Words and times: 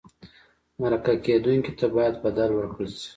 مرکه 0.79 1.13
کېدونکي 1.25 1.71
ته 1.79 1.85
باید 1.95 2.13
بدل 2.25 2.49
ورکړل 2.53 2.89
شي. 2.99 3.09